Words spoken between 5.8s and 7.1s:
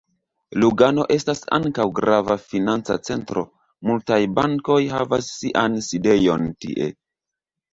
sidejon tie.